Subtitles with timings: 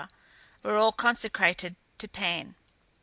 [0.63, 2.55] were all consecrated to Pan.